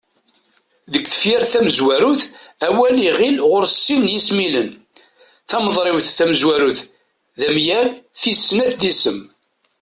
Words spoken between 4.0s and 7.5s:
yismilen: Timeḍriwt tamezwarut d